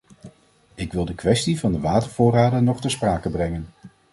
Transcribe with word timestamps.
Ik 0.75 0.93
wil 0.93 1.05
de 1.05 1.15
kwestie 1.15 1.59
van 1.59 1.71
de 1.71 1.79
watervoorraden 1.79 2.63
nog 2.63 2.81
ter 2.81 2.91
sprake 2.91 3.29
brengen. 3.29 3.67